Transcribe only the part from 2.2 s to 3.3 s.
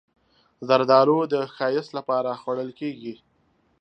خوړل کېږي.